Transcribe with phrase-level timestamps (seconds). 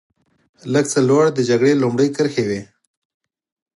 [0.73, 2.61] لږ څه لوړ د جګړې لومړۍ کرښې وې.